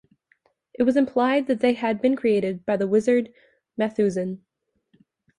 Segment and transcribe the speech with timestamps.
[0.73, 3.31] It was implied that they had been created by the wizard
[3.79, 4.39] Methusan.